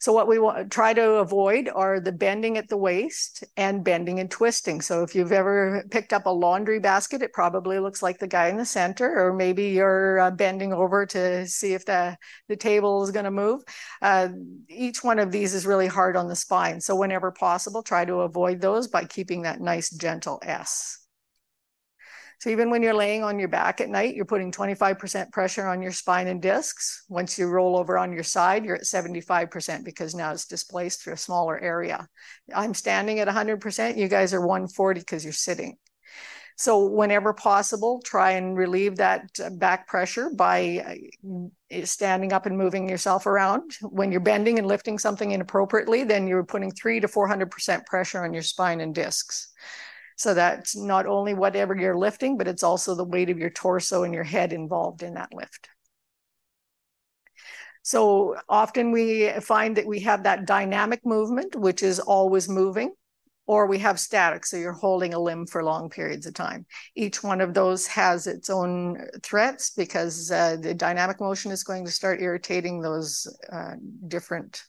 So 0.00 0.12
what 0.12 0.28
we 0.28 0.38
want 0.38 0.70
try 0.70 0.92
to 0.94 1.14
avoid 1.14 1.68
are 1.68 2.00
the 2.00 2.12
bending 2.12 2.58
at 2.58 2.68
the 2.68 2.76
waist 2.76 3.44
and 3.56 3.84
bending 3.84 4.20
and 4.20 4.30
twisting. 4.30 4.80
So 4.80 5.02
if 5.02 5.14
you've 5.14 5.32
ever 5.32 5.84
picked 5.90 6.12
up 6.12 6.26
a 6.26 6.30
laundry 6.30 6.80
basket, 6.80 7.22
it 7.22 7.32
probably 7.32 7.78
looks 7.78 8.02
like 8.02 8.18
the 8.18 8.26
guy 8.26 8.48
in 8.48 8.56
the 8.56 8.64
center, 8.64 9.26
or 9.26 9.32
maybe 9.32 9.68
you're 9.68 10.20
uh, 10.20 10.30
bending 10.30 10.72
over 10.72 11.06
to 11.06 11.46
see 11.46 11.74
if 11.74 11.84
the, 11.84 12.16
the 12.48 12.56
table 12.56 13.02
is 13.04 13.10
going 13.10 13.24
to 13.24 13.30
move. 13.30 13.62
Uh, 14.02 14.28
each 14.68 15.02
one 15.02 15.18
of 15.18 15.32
these 15.32 15.54
is 15.54 15.66
really 15.66 15.86
hard 15.86 16.16
on 16.16 16.28
the 16.28 16.36
spine. 16.36 16.80
So 16.80 16.96
whenever 16.96 17.30
possible, 17.30 17.82
try 17.82 18.04
to 18.04 18.20
avoid 18.20 18.60
those 18.60 18.88
by 18.88 19.04
keeping 19.04 19.42
that 19.42 19.60
nice 19.60 19.90
gentle 19.90 20.40
S. 20.42 21.05
So 22.38 22.50
even 22.50 22.70
when 22.70 22.82
you're 22.82 22.94
laying 22.94 23.24
on 23.24 23.38
your 23.38 23.48
back 23.48 23.80
at 23.80 23.88
night, 23.88 24.14
you're 24.14 24.26
putting 24.26 24.52
25% 24.52 25.32
pressure 25.32 25.66
on 25.66 25.80
your 25.80 25.92
spine 25.92 26.26
and 26.26 26.42
discs. 26.42 27.04
Once 27.08 27.38
you 27.38 27.46
roll 27.46 27.78
over 27.78 27.96
on 27.96 28.12
your 28.12 28.22
side, 28.22 28.64
you're 28.64 28.76
at 28.76 28.82
75% 28.82 29.84
because 29.84 30.14
now 30.14 30.32
it's 30.32 30.46
displaced 30.46 31.02
through 31.02 31.14
a 31.14 31.18
smaller 31.18 31.58
area. 31.58 32.06
I'm 32.54 32.74
standing 32.74 33.20
at 33.20 33.28
100%. 33.28 33.96
You 33.96 34.08
guys 34.08 34.34
are 34.34 34.40
140 34.40 35.00
because 35.00 35.24
you're 35.24 35.32
sitting. 35.32 35.78
So 36.58 36.86
whenever 36.86 37.34
possible, 37.34 38.00
try 38.02 38.32
and 38.32 38.56
relieve 38.56 38.96
that 38.96 39.28
back 39.58 39.86
pressure 39.86 40.30
by 40.34 40.98
uh, 41.70 41.84
standing 41.84 42.32
up 42.32 42.46
and 42.46 42.56
moving 42.56 42.88
yourself 42.88 43.26
around. 43.26 43.72
When 43.82 44.10
you're 44.10 44.22
bending 44.22 44.58
and 44.58 44.66
lifting 44.66 44.98
something 44.98 45.32
inappropriately, 45.32 46.04
then 46.04 46.26
you're 46.26 46.44
putting 46.44 46.70
three 46.70 46.98
to 47.00 47.08
400% 47.08 47.84
pressure 47.84 48.24
on 48.24 48.32
your 48.32 48.42
spine 48.42 48.80
and 48.80 48.94
discs. 48.94 49.52
So 50.16 50.34
that's 50.34 50.74
not 50.74 51.06
only 51.06 51.34
whatever 51.34 51.76
you're 51.76 51.96
lifting, 51.96 52.36
but 52.38 52.48
it's 52.48 52.62
also 52.62 52.94
the 52.94 53.04
weight 53.04 53.30
of 53.30 53.38
your 53.38 53.50
torso 53.50 54.02
and 54.02 54.12
your 54.12 54.24
head 54.24 54.52
involved 54.52 55.02
in 55.02 55.14
that 55.14 55.32
lift. 55.32 55.68
So 57.82 58.34
often 58.48 58.90
we 58.90 59.30
find 59.40 59.76
that 59.76 59.86
we 59.86 60.00
have 60.00 60.24
that 60.24 60.46
dynamic 60.46 61.06
movement, 61.06 61.54
which 61.54 61.82
is 61.82 62.00
always 62.00 62.48
moving, 62.48 62.92
or 63.46 63.66
we 63.66 63.78
have 63.78 64.00
static, 64.00 64.44
so 64.44 64.56
you're 64.56 64.72
holding 64.72 65.14
a 65.14 65.20
limb 65.20 65.46
for 65.46 65.62
long 65.62 65.88
periods 65.88 66.26
of 66.26 66.34
time. 66.34 66.66
Each 66.96 67.22
one 67.22 67.40
of 67.40 67.54
those 67.54 67.86
has 67.86 68.26
its 68.26 68.50
own 68.50 69.06
threats 69.22 69.70
because 69.70 70.32
uh, 70.32 70.56
the 70.60 70.74
dynamic 70.74 71.20
motion 71.20 71.52
is 71.52 71.62
going 71.62 71.84
to 71.84 71.92
start 71.92 72.20
irritating 72.20 72.80
those 72.80 73.32
uh, 73.52 73.74
different 74.08 74.64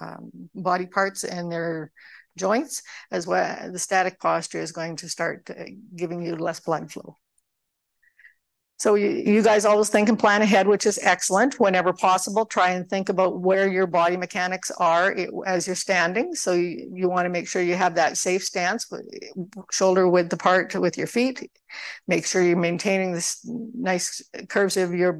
um, 0.00 0.30
body 0.54 0.86
parts 0.86 1.24
and 1.24 1.50
their 1.50 1.90
joints, 2.36 2.82
as 3.10 3.26
well 3.26 3.70
the 3.70 3.78
static 3.78 4.20
posture 4.20 4.60
is 4.60 4.72
going 4.72 4.96
to 4.96 5.08
start 5.08 5.48
uh, 5.50 5.64
giving 5.96 6.22
you 6.22 6.36
less 6.36 6.60
blood 6.60 6.90
flow. 6.90 7.16
So 8.76 8.96
you, 8.96 9.08
you 9.08 9.42
guys 9.42 9.64
always 9.64 9.88
think 9.88 10.08
and 10.08 10.18
plan 10.18 10.42
ahead, 10.42 10.66
which 10.66 10.84
is 10.84 10.98
excellent. 11.00 11.60
Whenever 11.60 11.92
possible, 11.92 12.44
try 12.44 12.70
and 12.70 12.86
think 12.88 13.08
about 13.08 13.40
where 13.40 13.68
your 13.68 13.86
body 13.86 14.16
mechanics 14.16 14.70
are 14.72 15.16
as 15.46 15.66
you're 15.66 15.76
standing. 15.76 16.34
So 16.34 16.52
you, 16.52 16.90
you 16.92 17.08
want 17.08 17.24
to 17.24 17.30
make 17.30 17.46
sure 17.48 17.62
you 17.62 17.76
have 17.76 17.94
that 17.94 18.18
safe 18.18 18.42
stance, 18.42 18.90
shoulder 19.70 20.08
width 20.08 20.32
apart 20.32 20.74
with 20.74 20.98
your 20.98 21.06
feet. 21.06 21.50
Make 22.08 22.26
sure 22.26 22.42
you're 22.42 22.56
maintaining 22.56 23.12
this 23.12 23.40
nice 23.46 24.22
curves 24.48 24.76
of 24.76 24.92
your 24.92 25.12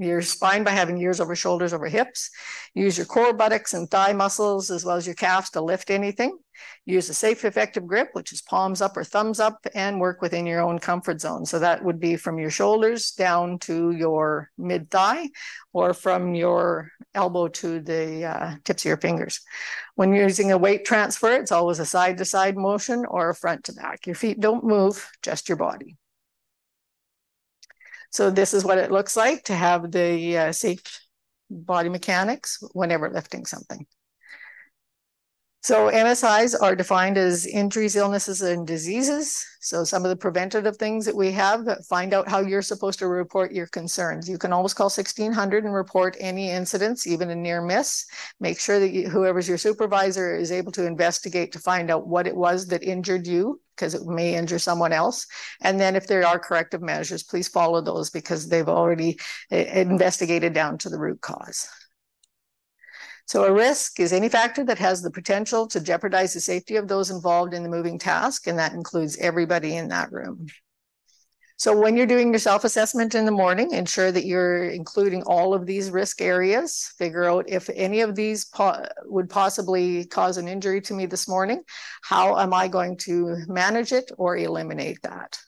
your 0.00 0.22
spine 0.22 0.64
by 0.64 0.70
having 0.70 0.98
ears 0.98 1.20
over 1.20 1.36
shoulders 1.36 1.74
over 1.74 1.86
hips. 1.86 2.30
Use 2.74 2.96
your 2.96 3.06
core, 3.06 3.34
buttocks, 3.34 3.74
and 3.74 3.90
thigh 3.90 4.14
muscles 4.14 4.70
as 4.70 4.84
well 4.84 4.96
as 4.96 5.06
your 5.06 5.14
calves 5.14 5.50
to 5.50 5.60
lift 5.60 5.90
anything. 5.90 6.38
Use 6.86 7.08
a 7.10 7.14
safe, 7.14 7.44
effective 7.44 7.86
grip, 7.86 8.08
which 8.12 8.32
is 8.32 8.42
palms 8.42 8.80
up 8.80 8.96
or 8.96 9.04
thumbs 9.04 9.40
up, 9.40 9.58
and 9.74 10.00
work 10.00 10.22
within 10.22 10.46
your 10.46 10.60
own 10.60 10.78
comfort 10.78 11.20
zone. 11.20 11.44
So 11.44 11.58
that 11.58 11.84
would 11.84 12.00
be 12.00 12.16
from 12.16 12.38
your 12.38 12.50
shoulders 12.50 13.12
down 13.12 13.58
to 13.60 13.90
your 13.90 14.50
mid 14.56 14.90
thigh 14.90 15.28
or 15.72 15.92
from 15.92 16.34
your 16.34 16.90
elbow 17.14 17.48
to 17.48 17.80
the 17.80 18.24
uh, 18.24 18.54
tips 18.64 18.82
of 18.82 18.88
your 18.88 18.96
fingers. 18.96 19.40
When 19.96 20.14
you're 20.14 20.24
using 20.24 20.52
a 20.52 20.58
weight 20.58 20.84
transfer, 20.84 21.32
it's 21.32 21.52
always 21.52 21.78
a 21.78 21.86
side 21.86 22.16
to 22.18 22.24
side 22.24 22.56
motion 22.56 23.04
or 23.06 23.28
a 23.28 23.34
front 23.34 23.64
to 23.64 23.74
back. 23.74 24.06
Your 24.06 24.16
feet 24.16 24.40
don't 24.40 24.64
move, 24.64 25.10
just 25.22 25.48
your 25.48 25.58
body. 25.58 25.96
So 28.10 28.30
this 28.30 28.54
is 28.54 28.64
what 28.64 28.78
it 28.78 28.90
looks 28.90 29.16
like 29.16 29.44
to 29.44 29.54
have 29.54 29.90
the 29.90 30.38
uh, 30.38 30.52
safe 30.52 30.82
body 31.48 31.88
mechanics 31.88 32.58
whenever 32.72 33.08
lifting 33.08 33.46
something. 33.46 33.86
So 35.62 35.90
MSIs 35.90 36.54
are 36.58 36.74
defined 36.74 37.18
as 37.18 37.44
injuries, 37.44 37.94
illnesses, 37.94 38.40
and 38.40 38.66
diseases. 38.66 39.44
So 39.60 39.84
some 39.84 40.04
of 40.06 40.08
the 40.08 40.16
preventative 40.16 40.78
things 40.78 41.04
that 41.04 41.14
we 41.14 41.30
have, 41.32 41.68
find 41.86 42.14
out 42.14 42.30
how 42.30 42.40
you're 42.40 42.62
supposed 42.62 42.98
to 43.00 43.08
report 43.08 43.52
your 43.52 43.66
concerns. 43.66 44.26
You 44.26 44.38
can 44.38 44.54
always 44.54 44.72
call 44.72 44.86
1600 44.86 45.64
and 45.64 45.74
report 45.74 46.16
any 46.18 46.50
incidents, 46.50 47.06
even 47.06 47.28
a 47.28 47.34
near 47.34 47.60
miss. 47.60 48.06
Make 48.40 48.58
sure 48.58 48.80
that 48.80 48.88
you, 48.88 49.10
whoever's 49.10 49.46
your 49.46 49.58
supervisor 49.58 50.34
is 50.34 50.50
able 50.50 50.72
to 50.72 50.86
investigate 50.86 51.52
to 51.52 51.58
find 51.58 51.90
out 51.90 52.06
what 52.06 52.26
it 52.26 52.34
was 52.34 52.66
that 52.68 52.82
injured 52.82 53.26
you 53.26 53.60
because 53.76 53.94
it 53.94 54.06
may 54.06 54.34
injure 54.34 54.58
someone 54.58 54.94
else. 54.94 55.26
And 55.60 55.78
then 55.78 55.94
if 55.94 56.06
there 56.06 56.26
are 56.26 56.38
corrective 56.38 56.80
measures, 56.80 57.22
please 57.22 57.48
follow 57.48 57.82
those 57.82 58.08
because 58.08 58.48
they've 58.48 58.66
already 58.66 59.18
eh, 59.50 59.82
investigated 59.82 60.54
down 60.54 60.78
to 60.78 60.88
the 60.88 60.98
root 60.98 61.20
cause. 61.20 61.68
So 63.30 63.44
a 63.44 63.52
risk 63.52 64.00
is 64.00 64.12
any 64.12 64.28
factor 64.28 64.64
that 64.64 64.80
has 64.80 65.02
the 65.02 65.10
potential 65.12 65.68
to 65.68 65.80
jeopardize 65.80 66.34
the 66.34 66.40
safety 66.40 66.74
of 66.74 66.88
those 66.88 67.10
involved 67.10 67.54
in 67.54 67.62
the 67.62 67.68
moving 67.68 67.96
task, 67.96 68.48
and 68.48 68.58
that 68.58 68.72
includes 68.72 69.16
everybody 69.18 69.76
in 69.76 69.86
that 69.90 70.10
room. 70.10 70.48
So 71.56 71.78
when 71.80 71.96
you're 71.96 72.06
doing 72.06 72.30
your 72.30 72.40
self-assessment 72.40 73.14
in 73.14 73.26
the 73.26 73.30
morning, 73.30 73.70
ensure 73.70 74.10
that 74.10 74.26
you're 74.26 74.64
including 74.64 75.22
all 75.22 75.54
of 75.54 75.64
these 75.64 75.92
risk 75.92 76.20
areas. 76.20 76.92
Figure 76.98 77.30
out 77.30 77.48
if 77.48 77.70
any 77.72 78.00
of 78.00 78.16
these 78.16 78.46
po 78.46 78.84
would 79.04 79.30
possibly 79.30 80.06
cause 80.06 80.36
an 80.36 80.48
injury 80.48 80.80
to 80.80 80.94
me 80.94 81.06
this 81.06 81.28
morning. 81.28 81.62
How 82.02 82.36
am 82.36 82.52
I 82.52 82.66
going 82.66 82.96
to 83.02 83.44
manage 83.46 83.92
it 83.92 84.10
or 84.18 84.38
eliminate 84.38 85.02
that? 85.02 85.38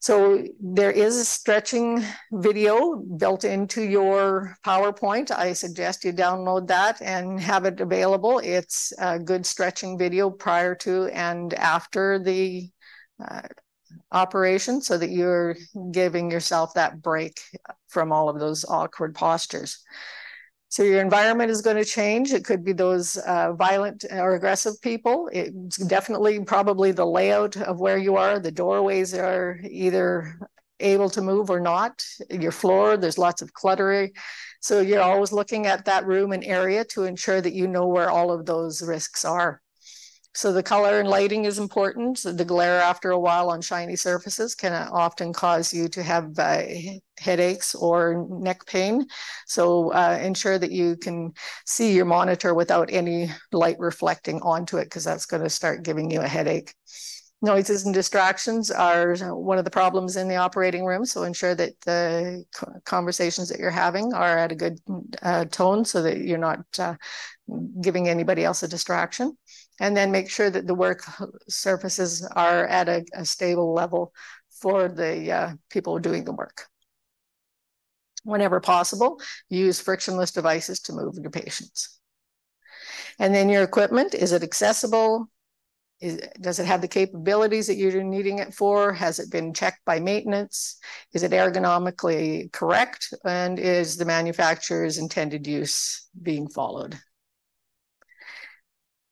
So 0.00 0.42
there 0.58 0.90
is 0.90 1.16
a 1.16 1.24
stretching 1.26 2.02
video 2.32 2.96
built 2.96 3.44
into 3.44 3.82
your 3.82 4.56
PowerPoint. 4.64 5.30
I 5.30 5.52
suggest 5.52 6.04
you 6.04 6.12
download 6.14 6.66
that 6.68 7.02
and 7.02 7.38
have 7.38 7.66
it 7.66 7.80
available. 7.80 8.40
It's 8.42 8.94
a 8.98 9.18
good 9.18 9.44
stretching 9.44 9.98
video 9.98 10.30
prior 10.30 10.74
to 10.76 11.08
and 11.08 11.52
after 11.52 12.18
the 12.18 12.70
uh, 13.22 13.42
operation 14.10 14.80
so 14.80 14.96
that 14.96 15.10
you're 15.10 15.54
giving 15.90 16.30
yourself 16.30 16.72
that 16.74 17.02
break 17.02 17.38
from 17.88 18.10
all 18.10 18.30
of 18.30 18.40
those 18.40 18.64
awkward 18.64 19.14
postures. 19.14 19.84
So 20.70 20.84
your 20.84 21.00
environment 21.00 21.50
is 21.50 21.62
going 21.62 21.78
to 21.78 21.84
change. 21.84 22.32
It 22.32 22.44
could 22.44 22.64
be 22.64 22.72
those 22.72 23.16
uh, 23.16 23.54
violent 23.54 24.04
or 24.08 24.36
aggressive 24.36 24.80
people. 24.80 25.28
It's 25.32 25.76
definitely 25.76 26.44
probably 26.44 26.92
the 26.92 27.04
layout 27.04 27.56
of 27.56 27.80
where 27.80 27.98
you 27.98 28.16
are. 28.16 28.38
The 28.38 28.52
doorways 28.52 29.12
are 29.12 29.58
either 29.68 30.38
able 30.78 31.10
to 31.10 31.22
move 31.22 31.50
or 31.50 31.58
not. 31.58 32.04
Your 32.30 32.52
floor, 32.52 32.96
there's 32.96 33.18
lots 33.18 33.42
of 33.42 33.52
cluttering. 33.52 34.12
So 34.60 34.80
you're 34.80 35.02
always 35.02 35.32
looking 35.32 35.66
at 35.66 35.86
that 35.86 36.06
room 36.06 36.30
and 36.30 36.44
area 36.44 36.84
to 36.86 37.02
ensure 37.02 37.40
that 37.40 37.52
you 37.52 37.66
know 37.66 37.88
where 37.88 38.08
all 38.08 38.30
of 38.30 38.46
those 38.46 38.80
risks 38.80 39.24
are. 39.24 39.60
So 40.32 40.52
the 40.52 40.62
color 40.62 41.00
and 41.00 41.08
lighting 41.08 41.44
is 41.44 41.58
important. 41.58 42.22
The 42.22 42.44
glare 42.44 42.80
after 42.80 43.10
a 43.10 43.18
while 43.18 43.50
on 43.50 43.60
shiny 43.60 43.96
surfaces 43.96 44.54
can 44.54 44.72
often 44.72 45.32
cause 45.32 45.74
you 45.74 45.88
to 45.88 46.02
have 46.04 46.38
uh, 46.38 46.62
headaches 47.18 47.74
or 47.74 48.26
neck 48.28 48.64
pain. 48.64 49.06
So 49.46 49.92
uh, 49.92 50.20
ensure 50.22 50.58
that 50.58 50.70
you 50.70 50.96
can 50.96 51.32
see 51.66 51.92
your 51.92 52.04
monitor 52.04 52.54
without 52.54 52.90
any 52.92 53.30
light 53.50 53.76
reflecting 53.80 54.40
onto 54.42 54.76
it 54.76 54.84
because 54.84 55.04
that's 55.04 55.26
going 55.26 55.42
to 55.42 55.50
start 55.50 55.82
giving 55.82 56.10
you 56.12 56.20
a 56.20 56.28
headache. 56.28 56.74
Noises 57.42 57.86
and 57.86 57.94
distractions 57.94 58.70
are 58.70 59.14
one 59.34 59.56
of 59.56 59.64
the 59.64 59.70
problems 59.70 60.16
in 60.16 60.28
the 60.28 60.36
operating 60.36 60.84
room. 60.84 61.06
So 61.06 61.22
ensure 61.22 61.54
that 61.54 61.80
the 61.80 62.44
conversations 62.84 63.48
that 63.48 63.58
you're 63.58 63.70
having 63.70 64.12
are 64.12 64.36
at 64.36 64.52
a 64.52 64.54
good 64.54 64.78
uh, 65.22 65.46
tone 65.46 65.86
so 65.86 66.02
that 66.02 66.18
you're 66.18 66.36
not 66.36 66.60
uh, 66.78 66.96
giving 67.80 68.08
anybody 68.08 68.44
else 68.44 68.62
a 68.62 68.68
distraction 68.68 69.38
and 69.80 69.96
then 69.96 70.12
make 70.12 70.28
sure 70.28 70.50
that 70.50 70.66
the 70.66 70.74
work 70.74 71.02
surfaces 71.48 72.26
are 72.36 72.66
at 72.66 72.90
a, 72.90 73.04
a 73.14 73.24
stable 73.24 73.72
level 73.72 74.12
for 74.60 74.88
the 74.88 75.32
uh, 75.32 75.52
people 75.70 75.98
doing 75.98 76.24
the 76.24 76.32
work. 76.32 76.66
Whenever 78.22 78.60
possible, 78.60 79.18
use 79.48 79.80
frictionless 79.80 80.30
devices 80.30 80.80
to 80.80 80.92
move 80.92 81.14
your 81.18 81.30
patients. 81.30 81.98
And 83.18 83.34
then 83.34 83.48
your 83.48 83.62
equipment, 83.62 84.14
is 84.14 84.32
it 84.32 84.42
accessible? 84.42 85.30
Is, 86.00 86.20
does 86.40 86.58
it 86.58 86.66
have 86.66 86.80
the 86.80 86.88
capabilities 86.88 87.66
that 87.66 87.76
you're 87.76 88.02
needing 88.02 88.38
it 88.38 88.54
for? 88.54 88.92
Has 88.92 89.18
it 89.18 89.30
been 89.30 89.52
checked 89.52 89.84
by 89.84 90.00
maintenance? 90.00 90.78
Is 91.12 91.22
it 91.22 91.32
ergonomically 91.32 92.50
correct? 92.52 93.12
And 93.24 93.58
is 93.58 93.96
the 93.96 94.06
manufacturer's 94.06 94.98
intended 94.98 95.46
use 95.46 96.08
being 96.22 96.48
followed? 96.48 96.98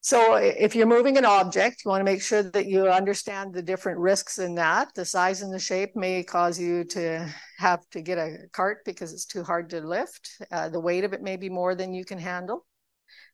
So 0.01 0.37
if 0.37 0.75
you're 0.75 0.87
moving 0.87 1.19
an 1.19 1.27
object, 1.27 1.83
you 1.85 1.91
want 1.91 2.01
to 2.01 2.11
make 2.11 2.23
sure 2.23 2.43
that 2.43 2.65
you 2.65 2.89
understand 2.89 3.53
the 3.53 3.61
different 3.61 3.99
risks 3.99 4.39
in 4.39 4.55
that. 4.55 4.95
The 4.95 5.05
size 5.05 5.43
and 5.43 5.53
the 5.53 5.59
shape 5.59 5.95
may 5.95 6.23
cause 6.23 6.59
you 6.59 6.85
to 6.85 7.29
have 7.59 7.87
to 7.91 8.01
get 8.01 8.17
a 8.17 8.47
cart 8.53 8.79
because 8.87 9.13
it's 9.13 9.27
too 9.27 9.43
hard 9.43 9.69
to 9.69 9.83
lift. 9.83 10.31
Uh, 10.51 10.71
the 10.71 10.81
weight 10.81 11.05
of 11.05 11.13
it 11.13 11.21
may 11.21 11.37
be 11.37 11.51
more 11.51 11.75
than 11.75 11.93
you 11.93 12.07
can 12.07 12.19
handle. 12.19 12.65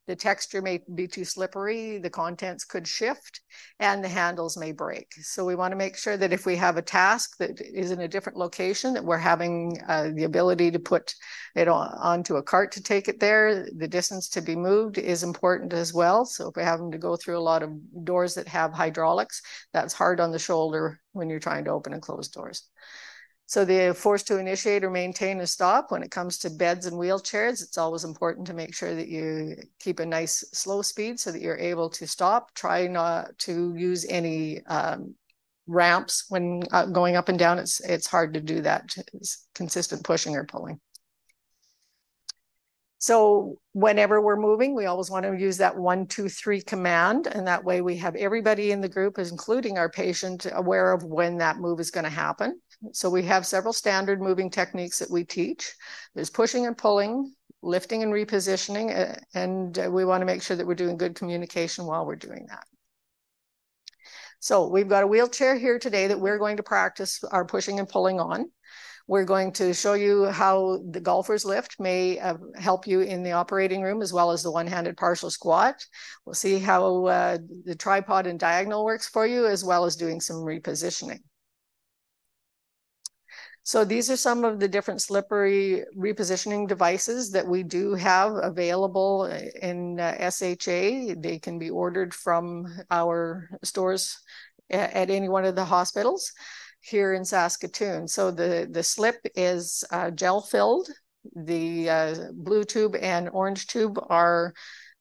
The 0.07 0.17
texture 0.17 0.61
may 0.61 0.83
be 0.95 1.07
too 1.07 1.25
slippery, 1.25 1.99
the 1.99 2.11
contents 2.11 2.65
could 2.65 2.87
shift, 2.87 3.41
and 3.81 4.05
the 4.05 4.09
handles 4.09 4.57
may 4.57 4.73
break. 4.73 5.13
So 5.23 5.47
we 5.47 5.55
want 5.55 5.73
to 5.73 5.77
make 5.77 5.97
sure 5.97 6.19
that 6.19 6.33
if 6.33 6.45
we 6.45 6.57
have 6.57 6.77
a 6.77 6.83
task 6.83 7.39
that 7.39 7.59
is 7.61 7.91
in 7.91 8.01
a 8.01 8.09
different 8.09 8.39
location, 8.39 8.93
that 8.95 9.05
we're 9.05 9.17
having 9.17 9.79
uh, 9.89 10.11
the 10.15 10.25
ability 10.25 10.71
to 10.73 10.79
put 10.79 11.15
it 11.57 11.69
on, 11.69 11.89
onto 11.99 12.37
a 12.37 12.43
cart 12.43 12.73
to 12.73 12.83
take 12.83 13.09
it 13.09 13.19
there. 13.19 13.67
The 13.77 13.89
distance 13.89 14.29
to 14.31 14.43
be 14.43 14.57
moved 14.57 14.99
is 14.99 15.23
important 15.23 15.73
as 15.73 15.95
well. 15.95 16.27
So 16.27 16.49
if 16.49 16.57
we're 16.57 16.65
having 16.65 16.91
to 16.93 16.99
go 16.99 17.17
through 17.17 17.39
a 17.39 17.41
lot 17.41 17.63
of 17.63 17.71
doors 18.05 18.35
that 18.35 18.49
have 18.49 18.75
hydraulics, 18.75 19.41
that's 19.73 19.95
hard 19.95 20.21
on 20.21 20.33
the 20.33 20.39
shoulder 20.39 21.01
when 21.13 21.31
you're 21.31 21.41
trying 21.41 21.65
to 21.65 21.71
open 21.71 21.95
and 21.95 22.03
close 22.03 22.29
doors. 22.29 22.69
So 23.47 23.65
the 23.65 23.95
force 23.95 24.23
to 24.25 24.39
initiate 24.39 24.85
or 24.85 24.91
maintain 24.91 25.41
a 25.41 25.47
stop 25.47 25.91
when 25.91 26.03
it 26.03 26.11
comes 26.11 26.39
to 26.39 26.51
beds 26.51 26.87
and 26.87 26.97
wheelchairs, 26.97 27.63
it's 27.63 27.77
always 27.77 28.05
important 28.05 28.47
to 28.47 28.55
make 28.55 28.75
sure 28.75 28.95
that 28.95 29.09
you 29.09 29.57
keep 29.79 30.01
a 30.01 30.07
nice 30.07 30.45
slow 30.53 30.81
speed 30.81 31.21
so 31.21 31.31
that 31.31 31.43
you're 31.43 31.59
able 31.59 31.91
to 31.91 32.07
stop. 32.07 32.55
Try 32.55 32.87
not 32.87 33.39
to 33.41 33.75
use 33.77 34.07
any 34.09 34.65
um, 34.65 35.15
ramps 35.67 36.25
when 36.31 36.63
uh, 36.73 36.87
going 36.87 37.17
up 37.17 37.29
and 37.29 37.39
down. 37.39 37.59
It's 37.59 37.81
it's 37.81 38.07
hard 38.07 38.33
to 38.35 38.41
do 38.41 38.63
that. 38.63 38.95
It's 39.13 39.47
consistent 39.55 40.05
pushing 40.05 40.35
or 40.37 40.45
pulling. 40.45 40.81
So 43.05 43.59
whenever 43.75 44.23
we're 44.23 44.41
moving, 44.41 44.75
we 44.75 44.87
always 44.87 45.11
want 45.11 45.27
to 45.27 45.37
use 45.37 45.59
that 45.59 45.77
one, 45.77 46.07
two, 46.07 46.31
three 46.31 46.63
command. 46.63 47.27
And 47.27 47.47
that 47.47 47.63
way 47.63 47.83
we 47.83 47.99
have 47.99 48.17
everybody 48.17 48.73
in 48.73 48.81
the 48.81 48.89
group, 48.89 49.19
including 49.19 49.77
our 49.77 49.91
patient, 49.91 50.47
aware 50.51 50.91
of 50.91 51.05
when 51.05 51.37
that 51.37 51.59
move 51.59 51.81
is 51.81 51.91
going 51.91 52.05
to 52.05 52.11
happen. 52.11 52.59
So 52.93 53.11
we 53.11 53.23
have 53.25 53.47
several 53.47 53.73
standard 53.73 54.21
moving 54.21 54.51
techniques 54.51 54.99
that 54.99 55.11
we 55.11 55.25
teach. 55.25 55.75
There's 56.15 56.31
pushing 56.31 56.67
and 56.67 56.77
pulling, 56.77 57.35
lifting 57.63 58.03
and 58.03 58.13
repositioning, 58.13 59.19
and 59.35 59.77
we 59.93 60.05
want 60.05 60.23
to 60.23 60.27
make 60.27 60.43
sure 60.43 60.57
that 60.57 60.67
we're 60.67 60.75
doing 60.75 60.97
good 60.97 61.15
communication 61.15 61.87
while 61.87 62.07
we're 62.07 62.17
doing 62.17 62.47
that. 62.49 62.65
So 64.41 64.69
we've 64.69 64.89
got 64.89 65.05
a 65.05 65.07
wheelchair 65.07 65.57
here 65.57 65.79
today 65.79 66.09
that 66.09 66.21
we're 66.21 66.39
going 66.39 66.59
to 66.59 66.63
practice 66.63 67.25
our 67.25 67.47
pushing 67.47 67.79
and 67.79 67.89
pulling 67.89 68.21
on. 68.21 68.51
We're 69.07 69.25
going 69.25 69.53
to 69.55 69.75
show 69.75 69.95
you 69.95 70.27
how 70.27 70.81
the 70.91 71.01
golfer's 71.01 71.45
lift 71.45 71.79
may 71.79 72.19
uh, 72.19 72.37
help 72.57 72.87
you 72.87 73.01
in 73.01 73.23
the 73.23 73.33
operating 73.33 73.83
room 73.83 74.01
as 74.03 74.13
well 74.13 74.31
as 74.31 74.43
the 74.43 74.51
one-handed 74.51 74.97
partial 74.97 75.31
squat. 75.31 75.87
We'll 76.25 76.35
see 76.35 76.59
how 76.59 77.07
uh, 77.07 77.39
the 77.65 77.75
tripod 77.75 78.27
and 78.27 78.39
diagonal 78.39 78.85
works 78.85 79.07
for 79.09 79.27
you 79.27 79.47
as 79.47 79.65
well 79.65 79.85
as 79.85 79.97
doing 79.97 80.21
some 80.21 80.37
repositioning. 80.37 81.21
So 83.67 83.83
these 83.83 84.11
are 84.11 84.17
some 84.17 84.45
of 84.45 84.61
the 84.61 84.69
different 84.69 85.01
slippery 85.01 85.85
repositioning 85.97 86.69
devices 86.69 87.31
that 87.31 87.49
we 87.49 87.63
do 87.63 87.95
have 87.95 88.35
available 88.35 89.25
in 89.25 89.99
uh, 89.99 90.31
SHA. 90.31 91.15
They 91.17 91.39
can 91.43 91.59
be 91.59 91.71
ordered 91.71 92.13
from 92.13 92.67
our 92.91 93.49
stores 93.63 94.19
at, 94.69 94.93
at 94.93 95.11
any 95.11 95.31
one 95.31 95.47
of 95.47 95.57
the 95.57 95.65
hospitals 95.65 96.31
here 96.81 97.15
in 97.15 97.25
Saskatoon. 97.25 98.07
So 98.07 98.31
the, 98.31 98.69
the 98.71 98.83
slip 98.83 99.17
is 99.35 99.83
uh, 99.91 100.11
gel 100.11 100.43
filled. 100.43 100.91
The 101.35 101.89
uh, 101.89 102.15
blue 102.35 102.65
tube 102.65 102.97
and 102.97 103.31
orange 103.31 103.67
tube 103.67 103.99
are 104.11 104.53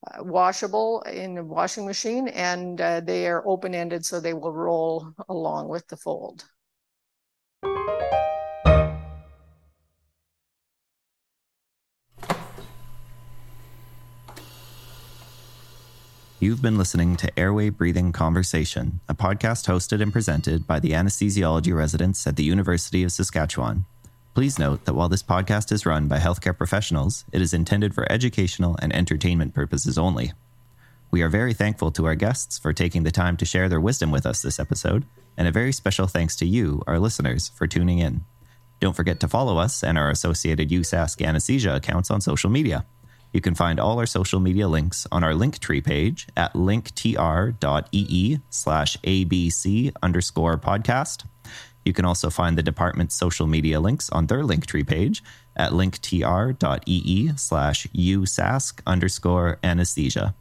uh, 0.08 0.24
washable 0.24 1.01
in 1.01 1.38
a 1.38 1.43
washing 1.43 1.86
machine 1.86 2.29
and 2.29 2.79
uh, 2.79 3.01
they 3.01 3.27
are 3.27 3.46
open 3.46 3.75
ended 3.75 4.05
so 4.05 4.22
they 4.22 4.34
will 4.34 4.53
roll 4.53 5.12
along 5.27 5.67
with 5.67 5.86
the 5.89 5.98
fold. 5.98 6.46
You've 16.43 16.62
been 16.62 16.77
listening 16.77 17.15
to 17.15 17.39
Airway 17.39 17.69
Breathing 17.69 18.12
Conversation, 18.12 19.00
a 19.07 19.15
podcast 19.15 19.65
hosted 19.65 20.01
and 20.01 20.12
presented 20.12 20.67
by 20.67 20.77
the 20.77 20.91
anesthesiology 20.91 21.73
residents 21.73 22.27
at 22.27 22.35
the 22.35 22.43
University 22.43 23.01
of 23.05 23.13
Saskatchewan. 23.13 23.85
Please 24.33 24.59
note 24.59 24.83
that 24.83 24.93
while 24.93 25.07
this 25.07 25.23
podcast 25.23 25.71
is 25.71 25.85
run 25.85 26.09
by 26.09 26.17
healthcare 26.17 26.57
professionals, 26.57 27.23
it 27.31 27.41
is 27.41 27.53
intended 27.53 27.95
for 27.95 28.12
educational 28.12 28.75
and 28.81 28.93
entertainment 28.93 29.53
purposes 29.53 29.97
only. 29.97 30.33
We 31.12 31.21
are 31.21 31.29
very 31.29 31.53
thankful 31.53 31.91
to 31.91 32.05
our 32.07 32.15
guests 32.15 32.59
for 32.59 32.73
taking 32.73 33.03
the 33.03 33.09
time 33.09 33.38
to 33.38 33.45
share 33.45 33.69
their 33.69 33.79
wisdom 33.79 34.12
with 34.12 34.25
us 34.25 34.41
this 34.41 34.59
episode, 34.59 35.05
and 35.38 35.47
a 35.47 35.51
very 35.53 35.71
special 35.71 36.07
thanks 36.07 36.35
to 36.35 36.45
you, 36.45 36.83
our 36.88 37.00
listeners, 37.00 37.53
for 37.55 37.67
tuning 37.67 38.00
in. 38.00 38.25
Don't 38.81 38.97
forget 38.97 39.21
to 39.21 39.29
follow 39.29 39.59
us 39.59 39.81
and 39.81 39.97
our 39.97 40.09
associated 40.09 40.71
USask 40.71 41.25
anesthesia 41.25 41.73
accounts 41.73 42.12
on 42.12 42.19
social 42.19 42.50
media. 42.50 42.85
You 43.34 43.42
can 43.42 43.56
find 43.56 43.80
all 43.80 43.98
our 43.98 44.06
social 44.06 44.40
media 44.40 44.68
links 44.68 45.08
on 45.12 45.24
our 45.24 45.34
Linktree 45.34 45.84
page 45.84 46.28
at 46.38 46.54
linktr.ee 46.54 48.40
slash 48.50 48.98
abc 48.98 49.94
underscore 50.04 50.58
podcast. 50.58 51.25
You 51.84 51.94
can 51.94 52.06
also 52.06 52.30
find 52.30 52.58
the 52.58 52.63
department's 52.63 53.16
social 53.16 53.48
media 53.48 53.80
links 53.80 54.10
on 54.12 54.28
their 54.28 54.44
Linktree 54.44 54.88
page 54.88 55.24
at 55.56 55.72
linktr.ee 55.72 57.32
slash 57.36 57.88
usask 57.88 58.80
underscore 58.86 59.60
anesthesia. 59.63 60.36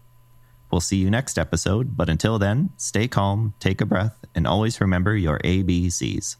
We'll 0.70 0.80
see 0.80 0.98
you 0.98 1.10
next 1.10 1.38
episode, 1.38 1.96
but 1.96 2.08
until 2.08 2.38
then, 2.38 2.70
stay 2.76 3.08
calm, 3.08 3.54
take 3.58 3.80
a 3.80 3.86
breath, 3.86 4.24
and 4.34 4.46
always 4.46 4.80
remember 4.80 5.16
your 5.16 5.38
ABCs. 5.40 6.36